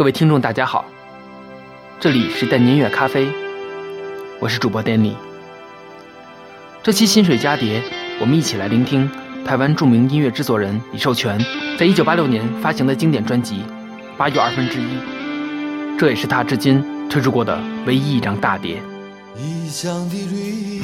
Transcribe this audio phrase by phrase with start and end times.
[0.00, 0.86] 各位听众，大家好，
[2.00, 3.28] 这里是淡音乐咖啡，
[4.38, 5.12] 我是主播 Danny。
[6.82, 7.82] 这期新水家碟，
[8.18, 9.10] 我们一起来聆听
[9.44, 11.38] 台湾著名音乐制作人李寿全
[11.78, 13.56] 在一九八六年发行的经典专辑
[14.16, 14.84] 《八又二分之一》，
[15.98, 18.82] 这也是他至今推出过的唯一一张大碟。
[19.36, 20.80] 异乡的绿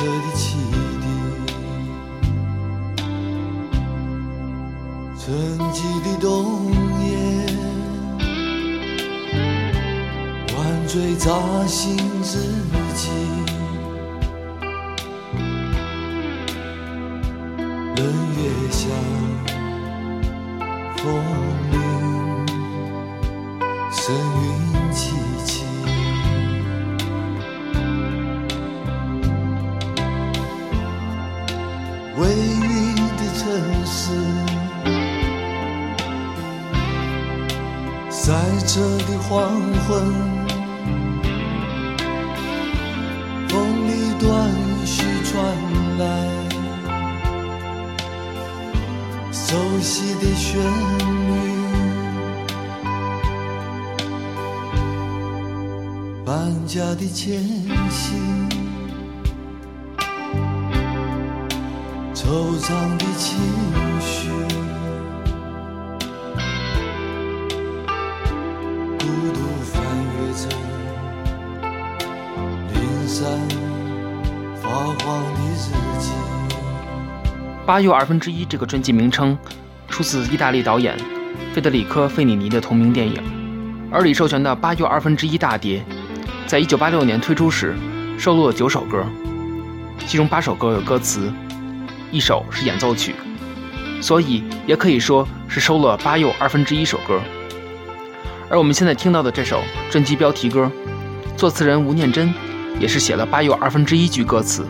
[0.00, 0.56] 火车的汽
[1.02, 1.04] 笛，
[5.18, 5.28] 沉
[5.74, 6.26] 寂的冬
[7.04, 7.06] 夜。
[10.56, 11.30] 晚醉扎
[11.66, 12.38] 心之
[12.94, 13.10] 际，
[17.96, 18.00] 冷
[18.38, 18.88] 月下，
[20.96, 21.04] 风
[21.72, 21.76] 铃
[23.92, 24.44] 声韵
[39.30, 39.48] 黄
[39.86, 40.02] 昏。
[43.48, 44.28] 风里断
[44.84, 45.32] 续传
[45.98, 46.04] 来
[49.30, 50.60] 熟悉的旋
[51.28, 51.30] 律，
[56.24, 57.40] 搬家的前
[57.88, 58.16] 夕，
[62.14, 63.38] 惆怅的情
[77.70, 79.38] 八又二分之一这个专辑名称
[79.86, 80.98] 出自意大利导演
[81.54, 83.22] 费德里科·费里尼的同名电影，
[83.92, 85.80] 而李寿全的八又二分之一大碟，
[86.48, 87.76] 在一九八六年推出时
[88.18, 89.06] 收录了九首歌，
[90.04, 91.32] 其中八首歌有歌词，
[92.10, 93.14] 一首是演奏曲，
[94.00, 97.20] 所以也可以说是收了八又二分之一首歌。
[98.48, 100.68] 而我们现在听到的这首专辑标题歌，
[101.36, 102.34] 作词人吴念真。
[102.80, 104.64] 也是写了八又二分之一句歌词，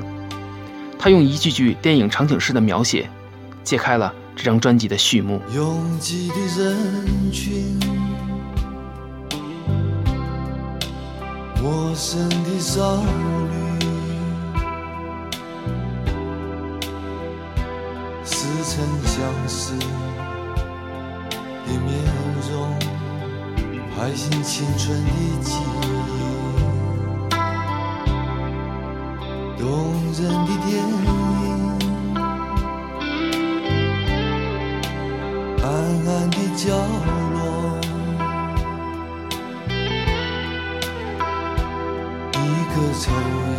[1.03, 3.09] 他用一句句电影场景式的描写，
[3.65, 5.41] 揭开了这张专辑的序幕。
[5.55, 6.77] 拥挤的人
[7.33, 7.81] 群，
[11.63, 13.81] 陌生的少女，
[18.23, 19.73] 似曾相识
[21.65, 22.05] 的面
[22.53, 22.79] 容，
[23.97, 25.11] 拍醒青春的
[25.41, 26.00] 记忆。
[29.61, 29.69] 动
[30.15, 30.69] 人的电
[31.05, 31.07] 影，
[35.63, 35.65] 暗
[36.07, 36.63] 暗的角
[37.35, 37.37] 落，
[42.33, 42.35] 一
[42.71, 43.53] 个抽烟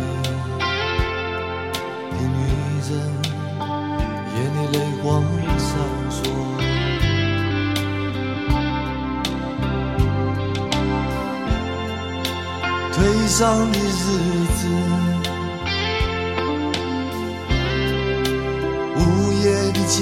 [2.10, 2.36] 的女
[2.88, 2.90] 人，
[4.34, 5.06] 眼里泪光
[5.56, 5.70] 闪
[6.10, 6.18] 烁。
[12.92, 12.96] 颓
[13.28, 13.38] 丧
[13.70, 13.80] 的日
[14.46, 14.51] 子。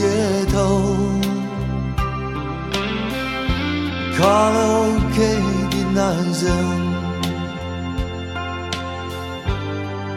[0.01, 0.07] 街
[0.51, 0.57] 头，
[4.17, 5.17] 卡拉 OK
[5.71, 6.01] 的男
[6.41, 6.43] 人，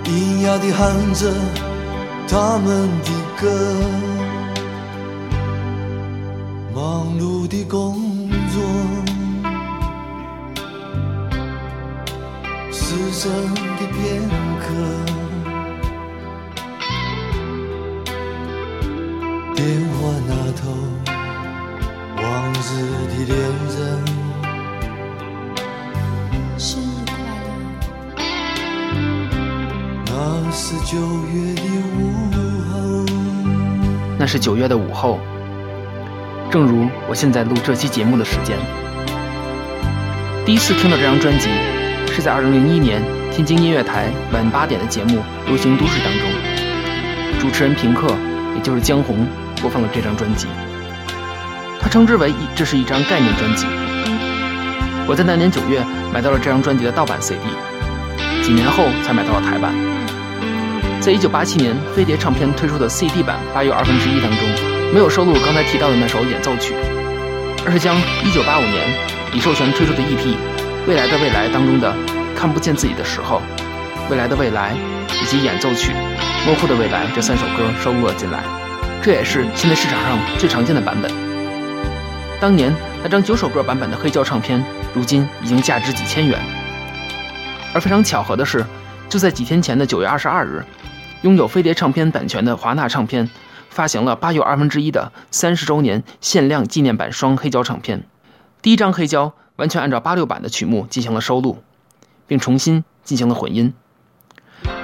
[0.06, 0.08] 喑
[0.46, 0.80] 哑地喊
[1.14, 1.22] 着
[2.30, 3.10] 他们的
[3.42, 3.44] 歌，
[6.74, 6.80] 忙
[7.20, 8.64] 碌的工作，
[12.72, 14.22] 失神的片
[14.62, 15.13] 刻。
[34.34, 35.20] 是九月的午后，
[36.50, 38.58] 正如我现在录这期节目的时间。
[40.44, 41.50] 第一次听到这张专辑，
[42.12, 46.28] 是在2001年天津音乐台晚八点的节目《流行都市》当中，
[47.40, 48.08] 主持人平克，
[48.56, 49.24] 也就是江红。
[49.62, 50.48] 播放了这张专辑，
[51.80, 53.68] 他称之为一这是一张概念专辑。
[55.06, 55.80] 我在那年九月
[56.12, 57.38] 买到了这张专辑的盗版 CD，
[58.42, 59.72] 几年后才买到了台版。
[61.04, 64.40] 在一九八七年飞碟唱片推出的 CD 版八又二分之一当中，
[64.94, 66.74] 没有收录刚才提到的那首演奏曲，
[67.66, 68.88] 而是将一九八五年
[69.34, 70.24] 李寿全推出的 EP
[70.88, 71.94] 《未来的未来》当中的
[72.40, 73.42] 《看不见自己的时候》、
[74.10, 74.72] 《未来的未来》
[75.22, 75.92] 以及演奏曲
[76.48, 78.40] 《模糊的未来》这三首歌收录了进来。
[79.02, 81.12] 这也是现在市场上最常见的版本。
[82.40, 82.74] 当年
[83.04, 84.64] 那张九首歌版本的黑胶唱片，
[84.94, 86.40] 如今已经价值几千元。
[87.74, 88.66] 而非常巧合的是，
[89.10, 90.64] 就在几天前的九月二十二日，
[91.24, 93.30] 拥有飞碟唱片版权的华纳唱片
[93.70, 98.04] 发行了八又二分之一的三十周年限量纪念版双黑胶唱片。
[98.62, 101.64] 第一张黑胶完全按照八六版的曲目进行了收录，
[102.28, 103.74] 并重新进行了混音。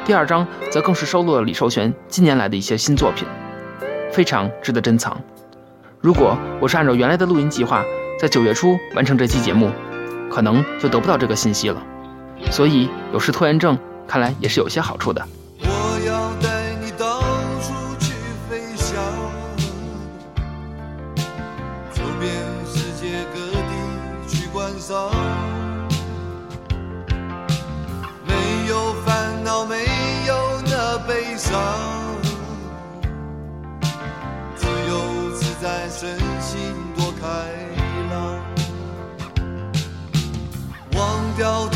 [0.06, 3.28] 第二张则更是收录了李寿全近年来的一些新作品，
[4.10, 5.22] 非常值得珍藏。
[6.00, 7.84] 如果我是按照原来的录音计划，
[8.18, 9.70] 在九月初完成这期节目，
[10.32, 11.84] 可能就得不到这个信息了。
[12.50, 13.78] 所以有时拖延症
[14.08, 15.28] 看来也是有些好处的。
[41.40, 41.70] 有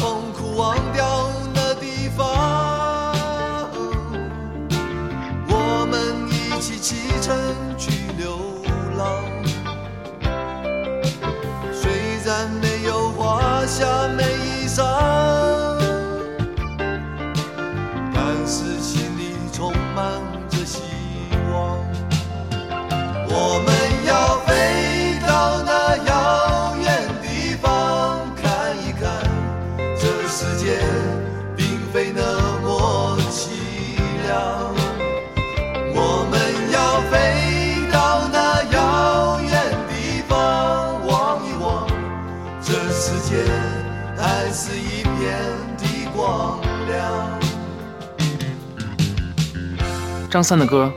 [50.33, 50.91] 张三的歌，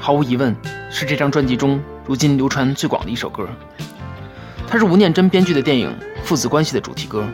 [0.00, 0.56] 毫无疑问
[0.90, 3.46] 是这张专辑中如今流传最广的一首歌。
[4.66, 5.94] 它是吴念真编剧的电影
[6.24, 7.28] 《父子关系》的主题歌，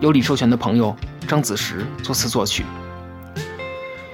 [0.00, 0.96] 由李寿全的朋友
[1.28, 2.64] 张子时作词作曲。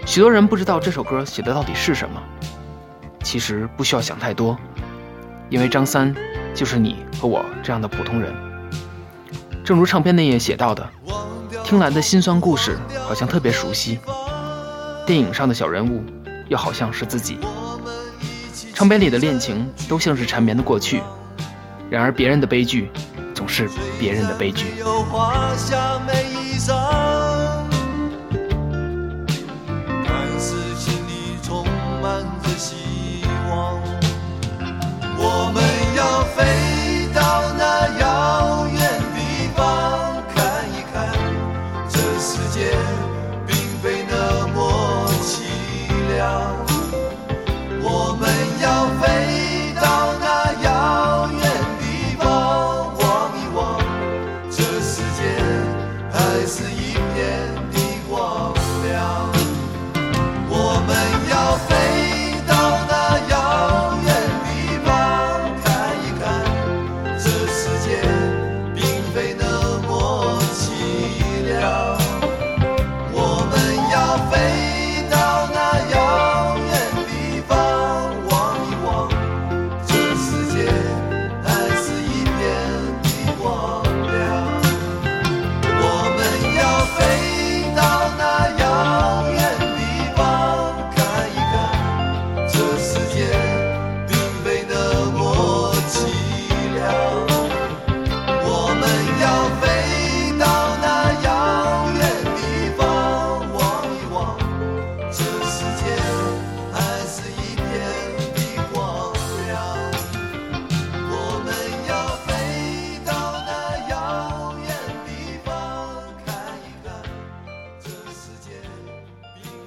[0.04, 2.20] 许多人不知道这首歌写的到底是什么，
[3.22, 4.58] 其实不需要想太多，
[5.48, 6.12] 因为张三
[6.52, 8.34] 就是你和我这样的普通人。
[9.64, 10.84] 正如唱片内页写到的，
[11.62, 12.76] 听来的辛酸故事
[13.06, 14.00] 好像特别熟悉，
[15.06, 16.02] 电影上的小人物
[16.48, 17.38] 又好像是自己。
[18.74, 21.00] 唱片里的恋情都像是缠绵的过去，
[21.90, 22.90] 然而别人的悲剧
[23.34, 23.68] 总是
[23.98, 24.66] 别人的悲剧。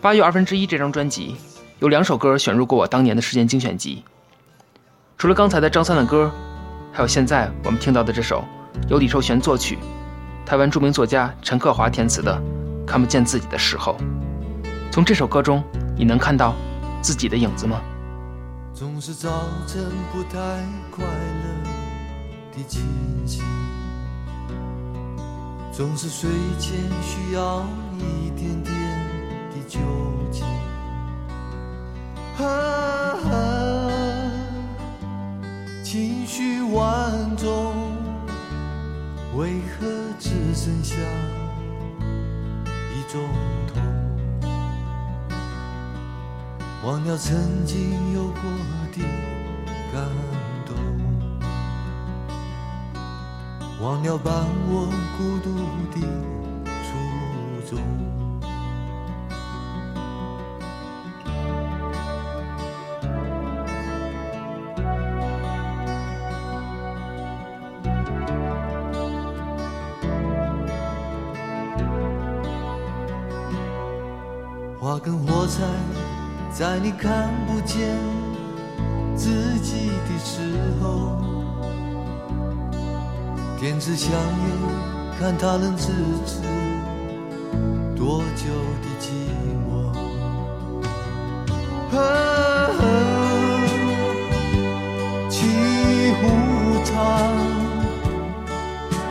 [0.08, 1.36] 八又二分之一这张专辑
[1.80, 4.06] 有两首歌选入过我当年的时间精选集，
[5.18, 6.32] 除了刚才的张三的歌，
[6.94, 8.42] 还有现在我们听到的这首
[8.88, 9.78] 由李寿全作曲、
[10.46, 12.42] 台湾著名作家陈克华填词的
[12.86, 13.98] 《看不见自己的时候》。
[14.94, 15.62] 从这首歌中，
[15.98, 16.56] 你能看到
[17.02, 17.82] 自己的影子吗？
[18.74, 19.30] 总是早
[19.68, 19.84] 晨
[20.14, 20.40] 不太
[20.90, 21.70] 快乐
[22.56, 22.82] 的情
[23.26, 23.44] 形，
[25.74, 27.66] 总是睡前需要
[27.98, 28.74] 一点点
[29.68, 29.80] 究
[30.32, 30.46] 竟。
[32.40, 33.20] 啊，
[35.84, 37.96] 情绪万种，
[39.36, 39.88] 为何
[40.20, 40.96] 只剩下
[42.94, 43.22] 一种
[43.68, 43.82] 痛？
[46.86, 48.42] 忘掉曾经有过
[48.94, 49.04] 的
[49.92, 50.06] 感
[50.66, 50.76] 动。
[53.82, 54.34] 忘了伴
[54.70, 55.50] 我孤独
[55.94, 55.98] 的
[76.90, 77.86] 你看不见
[79.14, 80.40] 自己的时
[80.82, 81.18] 候，
[83.60, 84.20] 点支香烟，
[85.20, 85.92] 看它能支
[86.26, 86.40] 持
[87.94, 88.46] 多久
[88.82, 89.12] 的寂
[89.68, 89.68] 寞。
[91.94, 92.00] 啊，
[95.30, 95.36] 沏
[96.22, 96.24] 壶
[96.86, 96.96] 茶，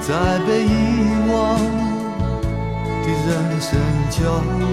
[0.00, 0.09] 在
[0.47, 0.73] 被遗
[1.30, 1.37] 忘
[3.02, 3.68] 的人生
[4.09, 4.16] 角
[4.61, 4.64] 落。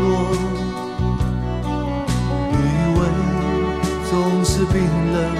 [4.45, 4.83] 是冰
[5.13, 5.35] 冷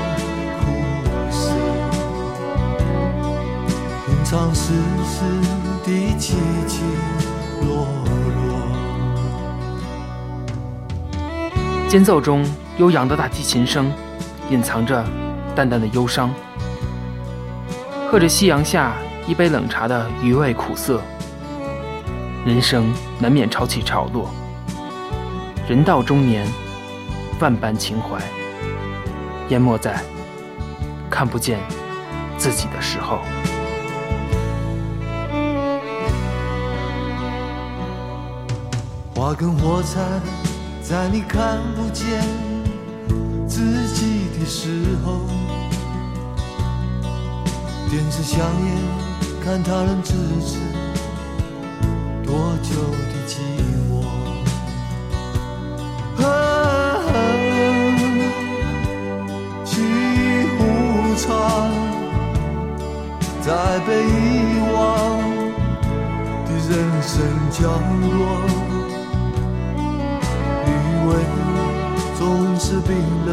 [0.62, 0.66] 苦
[1.30, 1.50] 涩，
[4.06, 5.26] 品尝世事
[5.84, 6.84] 的起起
[7.62, 7.86] 落
[8.34, 8.56] 落。
[11.90, 12.46] 间奏中
[12.78, 13.92] 悠扬的大提琴声，
[14.50, 15.04] 隐藏着
[15.54, 16.34] 淡淡的忧伤。
[18.10, 18.94] 喝着夕阳下
[19.28, 21.02] 一杯冷茶的余味苦涩，
[22.46, 24.30] 人生难免潮起潮落。
[25.68, 26.48] 人到中年，
[27.42, 28.18] 万般情怀
[29.54, 30.02] 淹没在
[31.12, 31.60] 看不见
[32.40, 33.20] 自己的时候。
[39.14, 40.02] 花跟火柴，
[40.82, 42.24] 在你看不见
[43.48, 45.20] 自己的时候，
[47.92, 48.76] 点支香烟，
[49.46, 50.58] 看他人支持
[61.24, 61.32] 壶茶，
[63.42, 63.48] 在
[63.88, 64.76] 被遗忘
[66.46, 67.12] 的人生
[67.50, 67.62] 角
[68.02, 68.12] 落。
[70.68, 70.70] 余
[71.08, 71.10] 味
[72.18, 72.22] 总
[72.60, 72.92] 是冰
[73.26, 73.30] 冷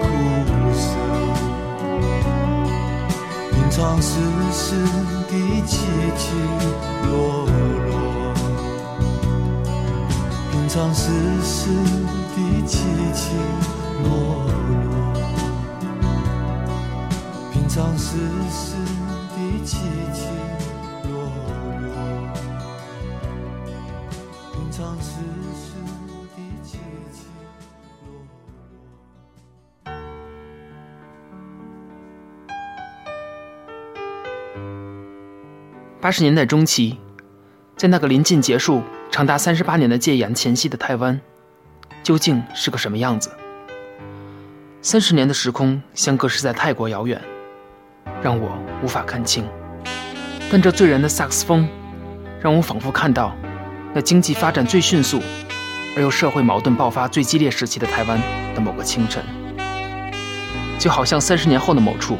[0.00, 0.04] 苦
[0.72, 0.82] 涩，
[3.50, 4.10] 品尝世
[4.52, 4.62] 事
[5.28, 5.32] 的
[5.66, 5.70] 起
[6.16, 6.22] 起
[7.08, 7.10] 落
[7.46, 7.92] 落，
[10.52, 11.10] 品尝世
[11.42, 11.70] 事
[12.36, 12.36] 的
[12.66, 12.78] 起
[13.14, 13.20] 起
[14.04, 14.08] 落
[14.78, 14.99] 落，
[17.80, 18.18] 品尝世
[18.50, 19.78] 事的起
[20.12, 20.28] 起
[21.08, 21.14] 落
[21.80, 21.88] 落，
[24.52, 25.08] 品尝世
[25.54, 25.72] 事
[26.36, 26.76] 的起
[27.10, 27.24] 起
[28.04, 28.44] 落落。
[36.02, 36.98] 八十年代中期，
[37.78, 41.18] 在那个临近结束长达三十八年的戒严前夕的台湾，
[42.02, 43.30] 究竟是个什么样子？
[44.82, 47.18] 三十年的时空相隔实在太过遥远，
[48.22, 49.44] 让我无法看清。
[50.50, 51.68] 但这醉人的萨克斯风，
[52.40, 53.36] 让我仿佛看到
[53.94, 55.20] 那经济发展最迅速，
[55.96, 58.20] 而又社会矛盾爆发最激烈时期的台湾
[58.54, 59.22] 的某个清晨，
[60.78, 62.16] 就好像三十年后的某处，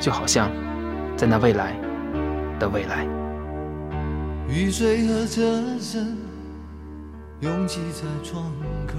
[0.00, 0.50] 就好像
[1.16, 1.74] 在那未来
[2.58, 3.06] 的未来。
[4.48, 6.16] 雨水和车声
[7.40, 8.52] 拥挤在窗
[8.86, 8.98] 口，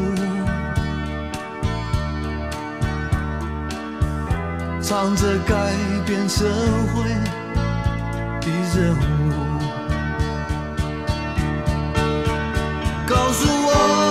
[4.91, 5.73] 唱着改
[6.05, 6.43] 变社
[6.93, 7.07] 会
[8.41, 9.31] 的任务。
[13.07, 14.10] 告诉我，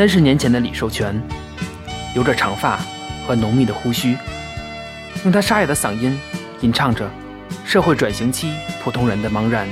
[0.00, 1.14] 三十年前的李寿全，
[2.14, 2.80] 留着长发
[3.26, 4.16] 和浓密的胡须，
[5.24, 6.18] 用他沙哑的嗓音
[6.62, 7.06] 吟唱着
[7.66, 9.68] 社会转型期普通人的茫然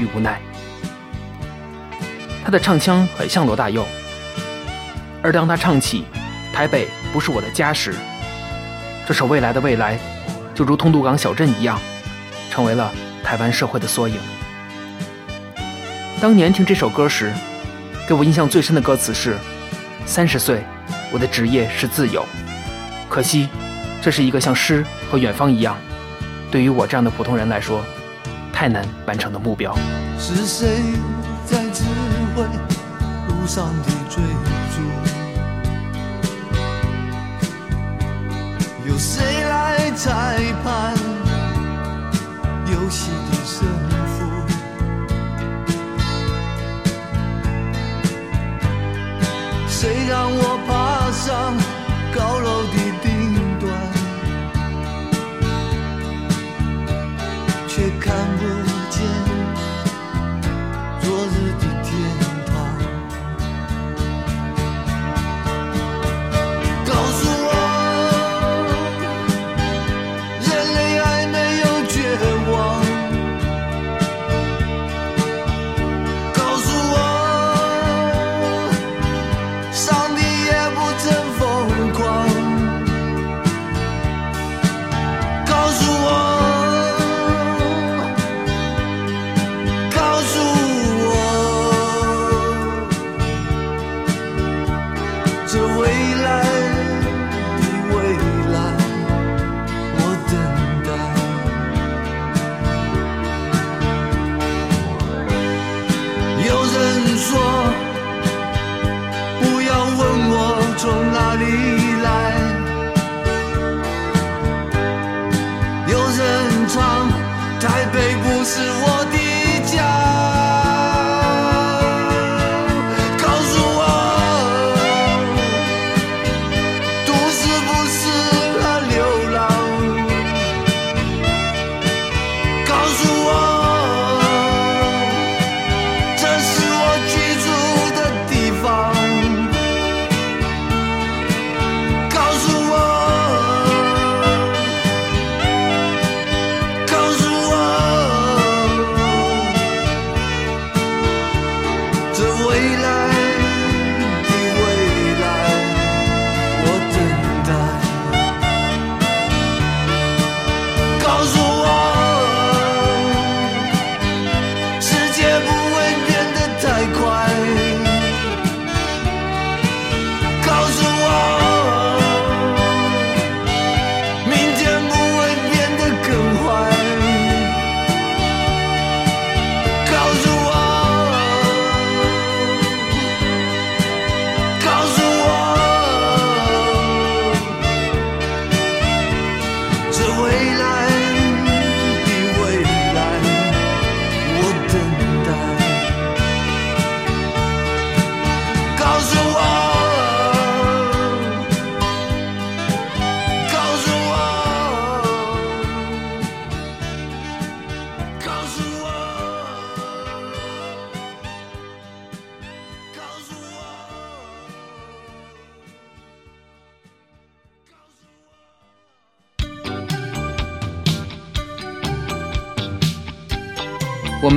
[0.00, 0.40] 与无奈。
[2.44, 3.86] 他的唱腔很像罗大佑，
[5.22, 6.04] 而当他唱起
[6.52, 7.94] “台北不是我的家”时，
[9.06, 9.94] 这首《未来的未来》
[10.56, 11.80] 就如通渡港小镇一样，
[12.50, 12.92] 成为了
[13.22, 14.16] 台湾社会的缩影。
[16.20, 17.32] 当年听这首歌时，
[18.08, 19.38] 给我印象最深的歌词是
[20.08, 20.64] ：“三十岁，
[21.12, 22.24] 我的职业是自由。
[23.10, 23.46] 可惜，
[24.00, 25.76] 这是一个像诗和远方一样，
[26.50, 27.84] 对于我这样的普通人来说，
[28.50, 29.76] 太难完成的目标。”
[30.18, 30.66] 是谁
[31.44, 31.84] 在指
[32.34, 34.22] 挥路上的追
[34.72, 34.80] 逐？
[38.88, 40.94] 有谁来裁判
[42.72, 43.68] 游戏的胜
[49.80, 51.54] 谁让我爬上
[52.12, 53.06] 高楼的顶
[53.60, 53.70] 端，
[57.68, 58.67] 却看不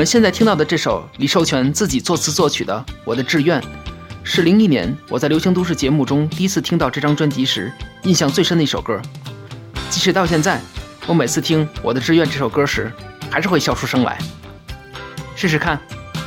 [0.01, 3.61] 我们现在听到的这首李寿全自己作词作曲的《我的志愿》，
[4.23, 8.99] 是零一年我在流行都市节目中第一次听到这张专辑时印象最深的一首歌。
[9.91, 10.59] 即使到现在，
[11.05, 12.91] 我每次听《我的志愿》这首歌时，
[13.29, 14.17] 还是会笑出声来。
[15.35, 15.79] 试试看，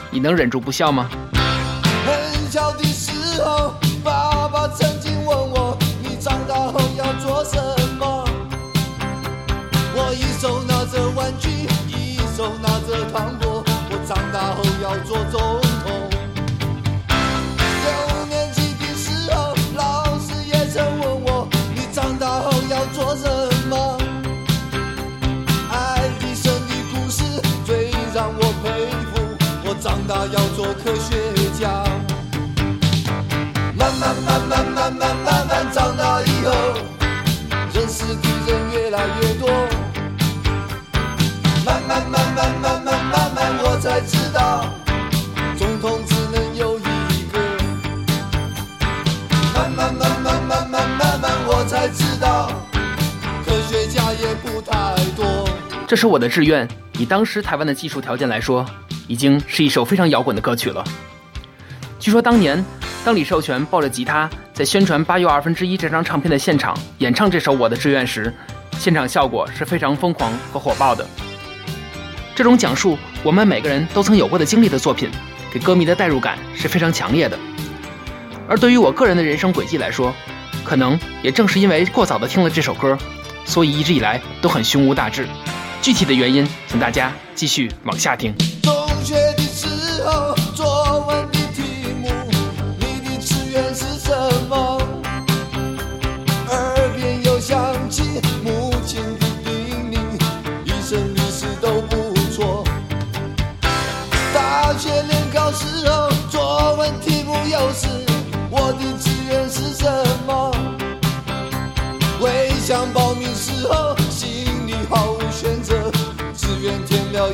[0.08, 1.10] 你能忍住不笑吗？
[14.94, 16.08] 要做总统。
[17.08, 23.28] 六年级的时候，老师也曾问我：“你长大后要做什
[23.68, 23.98] 么？”
[25.68, 27.24] 爱迪生的故事
[27.66, 29.20] 最让我佩服。
[29.64, 31.84] 我长大要做科学家。
[33.76, 36.52] 慢慢慢慢慢慢慢慢长大以后，
[37.72, 39.48] 认识的人越来越多。
[41.64, 44.64] 慢慢慢慢慢慢慢慢，我才知道，
[55.86, 56.66] 这是我的志愿，
[56.98, 58.64] 以当时台湾的技术条件来说，
[59.06, 60.82] 已经是一首非常摇滚的歌曲了。
[62.00, 62.62] 据说当年，
[63.04, 68.32] 当李寿全抱着吉他在宣传《八又二分之一》这张唱片的现场演唱这首《我的志愿》时，
[68.78, 71.06] 现场效果是非常疯狂和火爆的。
[72.34, 75.10] 这种讲述我们每个人都曾有过的经历的作品，
[75.52, 77.38] 给歌迷的代入感是非常强烈的。
[78.48, 80.14] 而对于我个人的人生轨迹来说，
[80.64, 82.98] 可能也正是因为过早的听了这首歌，
[83.44, 85.26] 所以一直以来都很胸无大志。
[85.84, 88.34] 具体的原因，请大家继续往下听。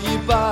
[0.03, 0.50] 一半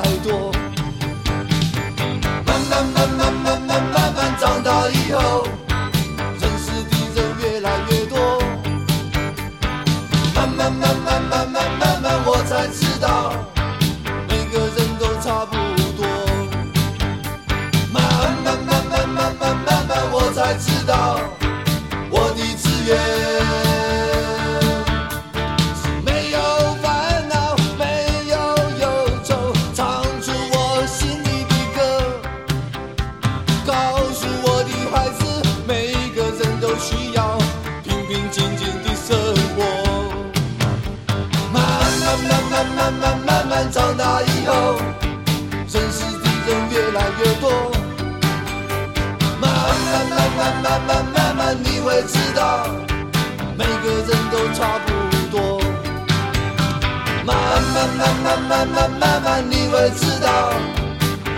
[58.59, 60.51] 慢慢慢慢，你会知道，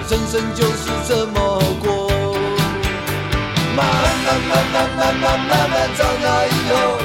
[0.08, 2.08] 人生就是这么过。
[3.76, 3.84] 慢
[4.24, 6.96] 慢慢慢慢慢慢慢长大以后，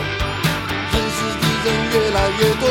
[0.93, 2.63] 认识的人越来越多。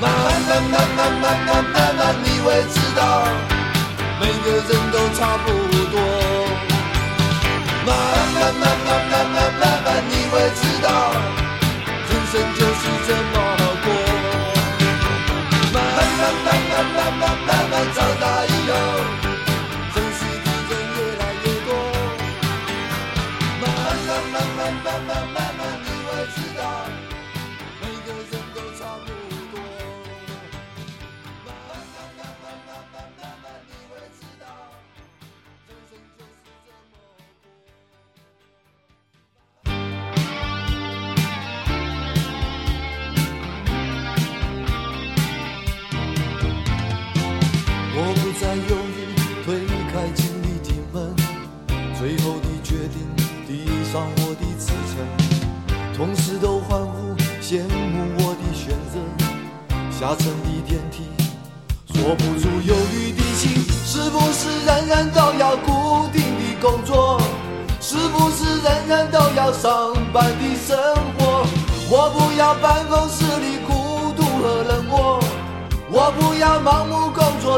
[0.00, 0.06] 慢
[0.46, 3.26] 慢慢慢慢慢慢慢，你会知道，
[4.20, 5.46] 每个人都差不
[5.90, 5.98] 多。
[7.84, 7.90] 慢
[8.32, 10.86] 慢慢慢慢慢慢慢，你会知道，
[12.08, 13.47] 人生就是这么
[16.78, 18.57] 慢慢慢慢慢慢长大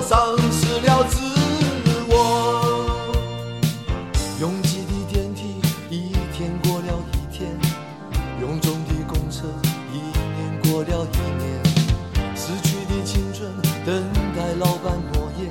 [0.01, 1.17] 丧失了自
[2.09, 2.13] 我。
[4.41, 5.61] 拥挤的电梯，
[5.91, 7.51] 一天过了一天；
[8.41, 9.47] 臃肿的公车，
[9.93, 11.45] 一年过了一年。
[12.35, 13.51] 逝去的青春，
[13.85, 14.03] 等
[14.35, 15.51] 待老板诺言。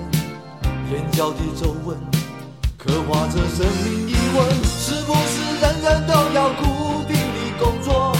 [0.91, 1.95] 眼角的皱纹，
[2.77, 8.15] 刻画着生命疑问：是不是人人都要固定的工作？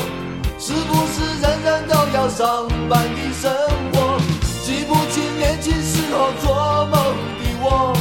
[0.60, 3.52] 是不是人人都要上班的生
[3.92, 4.20] 活？
[4.64, 6.94] 记不清年轻时候做梦
[7.40, 7.96] 的我，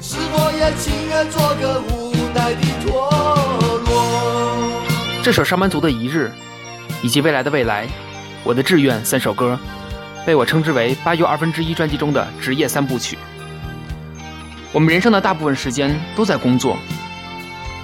[0.00, 3.10] 是否也情愿做个无奈的陀
[3.86, 4.82] 螺？
[5.22, 6.30] 这首《上班族的一日》
[7.04, 7.86] 以及未来的未来，
[8.44, 9.58] 《我的志愿》三首歌，
[10.24, 13.18] 被我称之为八又二分之一专辑中的职业三部曲。
[14.72, 16.76] 我们人生的大部分时间都在工作，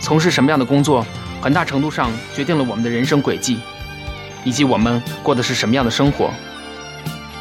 [0.00, 1.04] 从事什么样的工作，
[1.40, 3.58] 很大程度上决定了我们的人生轨迹，
[4.42, 6.30] 以及我们过的是什么样的生活。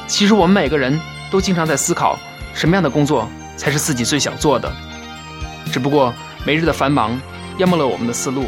[0.05, 2.17] 其实我们每个人都经常在思考，
[2.53, 4.71] 什么样的工作才是自己最想做的。
[5.71, 6.13] 只不过
[6.45, 7.19] 每日的繁忙
[7.57, 8.45] 淹没了我们的思路，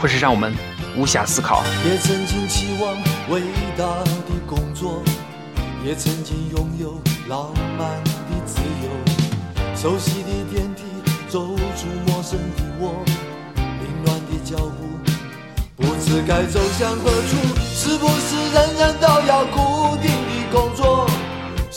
[0.00, 0.54] 或是让我们
[0.96, 1.62] 无暇思考。
[1.84, 2.94] 也曾经期望
[3.28, 3.42] 伟
[3.76, 4.10] 大的
[4.46, 5.02] 工作，
[5.84, 8.88] 也曾经拥有浪漫的自由。
[9.76, 10.84] 熟悉的电梯，
[11.28, 13.04] 走出陌生的我，
[13.54, 14.86] 凌乱的脚步，
[15.76, 17.36] 不知该走向何处？
[17.74, 21.06] 是不是人人都要固定的工作？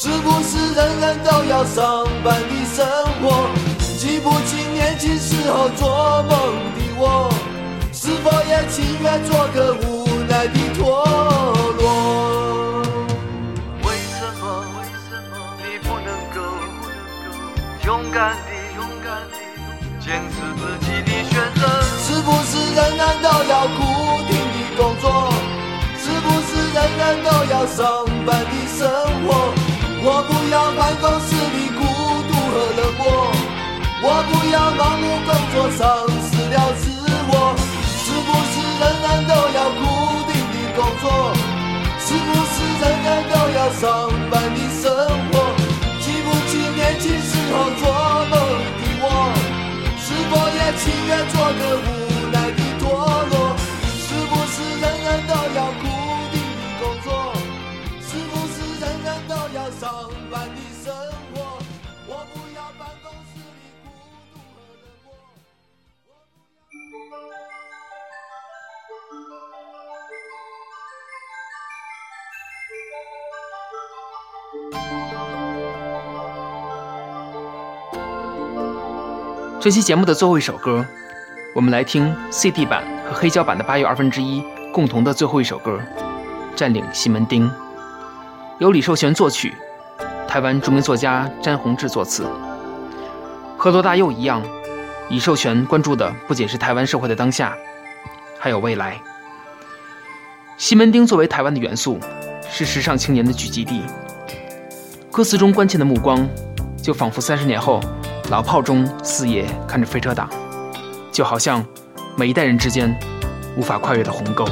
[0.01, 2.87] 是不是人人都要上班的生
[3.21, 3.49] 活？
[3.97, 7.29] 记不清年轻时候做梦的我，
[7.91, 11.03] 是否也情愿做个无奈的陀
[11.81, 12.81] 螺？
[13.83, 14.63] 为什么？
[14.79, 16.39] 为什么你不能够
[17.85, 19.35] 勇敢地、勇敢地
[19.99, 21.67] 坚持自己的选择？
[21.99, 23.83] 是不是人人都要固
[24.29, 25.27] 定的工作？
[25.97, 28.87] 是不是人人都要上班的生
[29.27, 29.51] 活？
[30.01, 31.83] 我不要办公室里孤
[32.23, 33.03] 独和冷漠，
[34.01, 35.83] 我不要盲目工作丧
[36.23, 36.87] 失了自
[37.27, 37.33] 我。
[37.83, 39.83] 是不是人人都要固
[40.23, 41.03] 定的工作？
[41.99, 43.83] 是不是人人都要上
[44.31, 44.87] 班的生
[45.31, 45.33] 活？
[45.99, 47.91] 记不起年轻时候做
[48.31, 48.33] 梦
[48.79, 49.05] 的我，
[49.99, 51.98] 是否也情愿做个
[79.61, 80.85] 这期节目的最后一首歌，
[81.53, 84.41] 我们来听 CD 版和黑胶版的八又二分之一
[84.71, 85.77] 共同的最后一首歌
[86.55, 87.45] 《占领西门町》，
[88.59, 89.53] 由李寿全作曲，
[90.29, 92.25] 台湾著名作家詹宏志作词。
[93.57, 94.41] 和罗大佑一样，
[95.09, 97.53] 李寿全关注的不仅是台湾社会的当下，
[98.39, 98.97] 还有未来。
[100.55, 101.99] 西门町作为台湾的元素，
[102.49, 103.83] 是时尚青年的聚集地。
[105.11, 106.25] 歌词中关切的目光，
[106.81, 107.81] 就仿佛三十年后
[108.29, 110.29] 老炮中四爷看着飞车党，
[111.11, 111.65] 就好像
[112.15, 112.95] 每一代人之间
[113.57, 114.45] 无法跨越的鸿沟。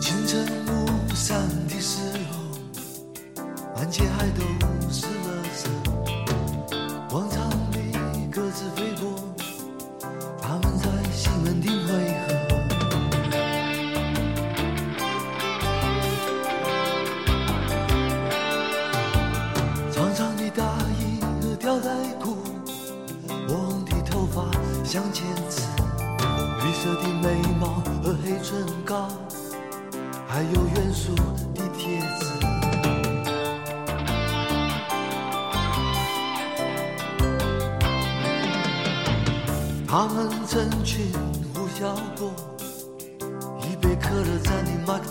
[0.00, 1.38] 清晨雾散
[1.68, 2.00] 的时
[2.32, 3.42] 候，
[3.76, 4.42] 满街还都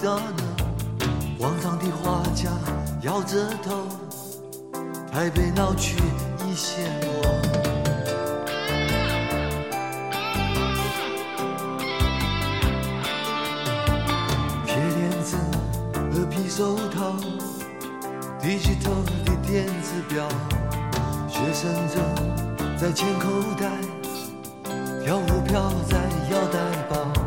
[0.03, 0.21] 的麦当劳，
[1.39, 2.51] 广场的画家
[3.03, 3.87] 摇着头，
[5.09, 5.95] 台北闹区
[6.45, 7.23] 已陷落。
[14.65, 15.37] 铁链子
[16.11, 17.15] 和皮手套
[18.41, 20.27] ，digital 的电子表，
[21.29, 22.03] 学生证
[22.77, 23.71] 在钱口袋，
[25.05, 25.97] 跳舞票在
[26.29, 27.22] 腰带包。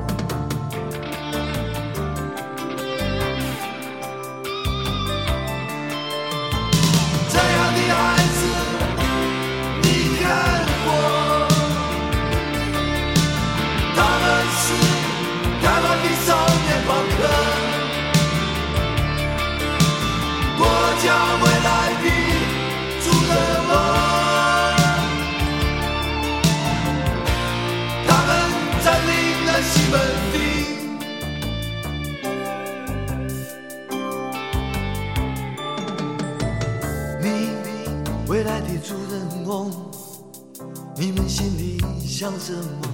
[42.18, 42.88] 想什么？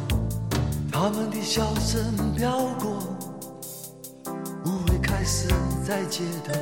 [0.90, 2.02] 他们的笑声
[2.36, 2.98] 飘过，
[4.64, 5.46] 舞会开始
[5.86, 6.52] 在街头。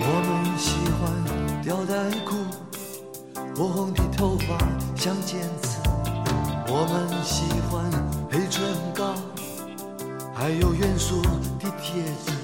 [0.00, 2.36] 我们喜欢吊带裤，
[3.54, 4.56] 火红的头发
[4.96, 5.82] 像剪刺。
[6.66, 7.84] 我们喜欢
[8.32, 8.64] 黑唇
[8.94, 9.14] 膏，
[10.34, 11.20] 还有元素
[11.60, 12.43] 的贴纸。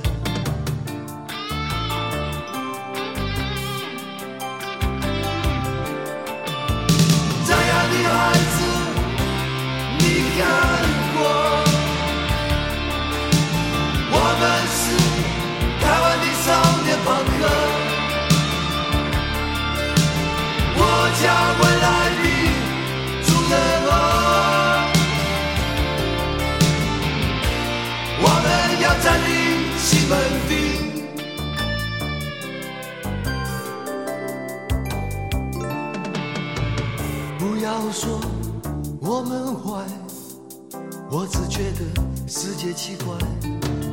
[41.61, 41.85] 觉得
[42.27, 43.15] 世界奇怪。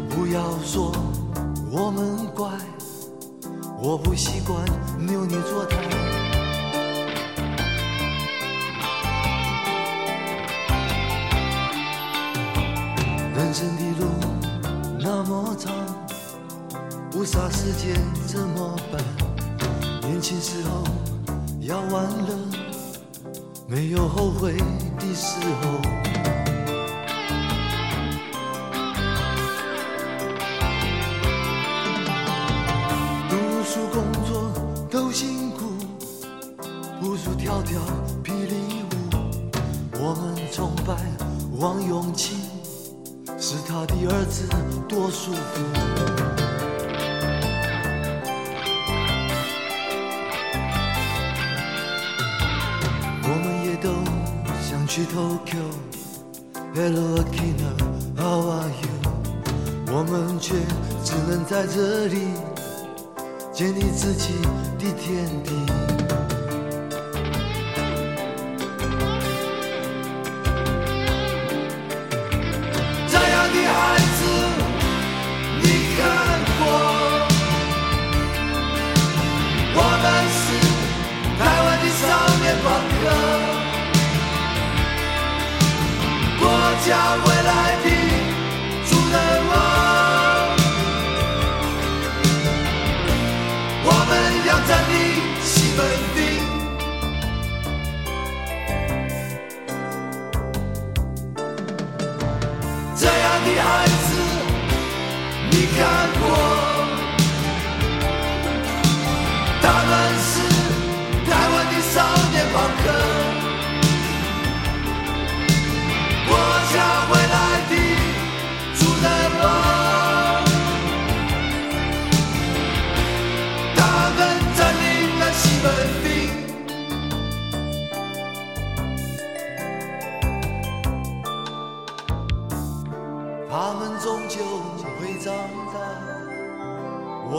[0.10, 0.90] 不要说
[1.70, 2.50] 我们怪，
[3.82, 4.64] 我不习惯
[4.98, 5.76] 扭捏作态。
[13.36, 14.08] 人生的路
[15.02, 15.74] 那么长，
[17.12, 19.04] 不杀时间怎么办？
[20.04, 20.86] 年轻时候
[21.60, 22.34] 要玩乐，
[23.68, 26.17] 没有后悔的时候。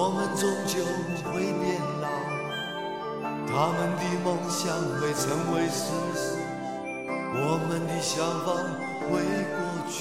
[0.08, 0.80] 我们终究
[1.22, 2.08] 会变老。
[3.46, 6.40] 他们的梦想会成为事实，
[7.34, 8.46] 我们的想法
[9.04, 9.10] 会
[9.52, 9.92] 过去。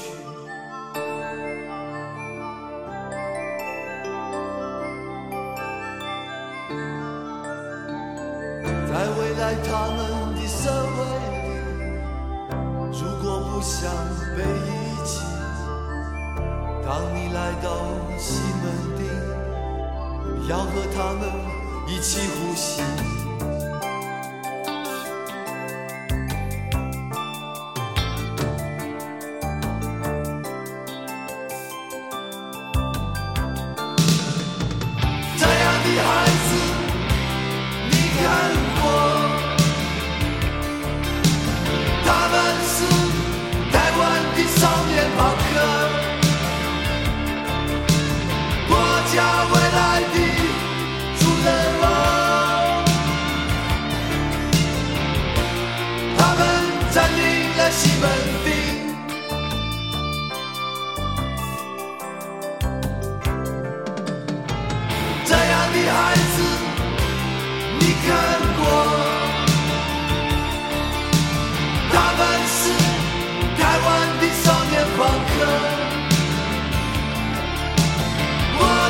[8.88, 10.00] 在未来他们
[10.36, 10.98] 的社会
[11.34, 11.36] 里，
[12.94, 13.92] 如果不想
[14.38, 14.72] 被遗
[15.06, 15.12] 弃，
[16.86, 17.68] 当你来到
[18.18, 18.40] 西，
[20.48, 21.30] 要和他们
[21.88, 23.27] 一起呼吸。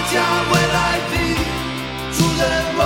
[0.10, 1.16] 家未来的
[2.14, 2.44] 主人
[2.78, 2.82] 翁。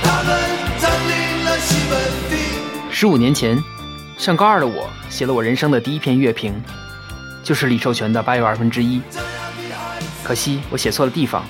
[0.00, 0.28] 他们
[0.78, 1.92] 占领了西门
[2.30, 2.38] 町。
[2.92, 3.60] 十五年前，
[4.16, 6.54] 上高二的我写了我人生的第一篇乐评，
[7.42, 8.98] 就是李寿全的《八又二分之一》。
[10.22, 11.44] 可惜我写错了地方，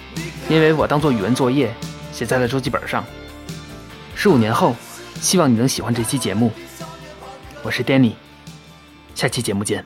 [0.48, 1.72] 因为我当做语文作业
[2.10, 3.04] 写在了周记本上。
[4.14, 4.74] 十五年后，
[5.20, 6.50] 希望你能喜欢这期节目。
[7.62, 8.14] 我是 Danny，
[9.14, 9.84] 下期节目见。